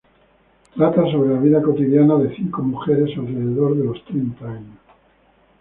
[0.73, 4.79] Trata sobre la vida cotidiana de cinco mujeres alrededor de los treinta años.